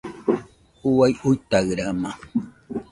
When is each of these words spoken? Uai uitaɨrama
Uai 0.95 1.13
uitaɨrama 1.29 2.11